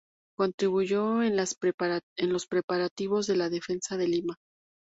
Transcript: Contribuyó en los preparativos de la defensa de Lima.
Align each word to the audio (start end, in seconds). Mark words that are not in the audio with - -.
Contribuyó 0.35 1.21
en 1.21 1.37
los 1.37 1.53
preparativos 1.55 3.27
de 3.27 3.35
la 3.35 3.49
defensa 3.49 3.97
de 3.97 4.07
Lima. 4.07 4.35